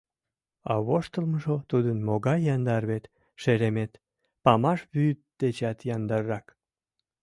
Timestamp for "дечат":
5.41-5.77